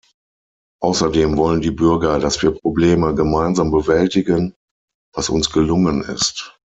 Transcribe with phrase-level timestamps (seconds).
[0.81, 4.55] Außerdem wollen die Bürger, dass wir Probleme gemeinsam bewältigen,
[5.13, 6.57] was uns gelungen ist.